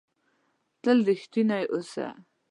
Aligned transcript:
تل 0.81 0.97
ریښتونی 1.09 1.63
اووسه! 1.71 2.07